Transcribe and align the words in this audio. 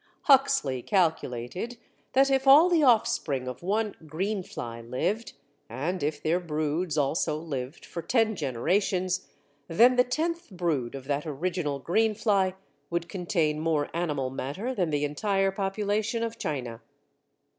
Huxley 0.23 0.81
calculated 0.81 1.77
that 2.13 2.31
if 2.31 2.47
all 2.47 2.69
the 2.69 2.81
offspring 2.81 3.47
of 3.47 3.61
one 3.61 3.93
"green 4.07 4.41
fly" 4.41 4.81
lived, 4.81 5.33
and 5.69 6.01
if 6.01 6.23
their 6.23 6.39
broods 6.39 6.97
also 6.97 7.37
lived 7.37 7.85
for 7.85 8.01
ten 8.01 8.35
generations, 8.35 9.27
then 9.67 9.97
the 9.97 10.03
tenth 10.03 10.49
brood 10.49 10.95
of 10.95 11.05
that 11.05 11.27
original 11.27 11.77
green 11.77 12.15
fly 12.15 12.55
would 12.89 13.07
contain 13.09 13.59
more 13.59 13.91
animal 13.95 14.31
matter 14.31 14.73
than 14.73 14.89
the 14.89 15.05
entire 15.05 15.51
population 15.51 16.23
of 16.23 16.39
China. 16.39 16.81